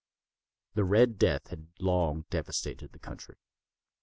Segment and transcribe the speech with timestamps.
[0.73, 3.35] The "Red Death" had long devastated the country.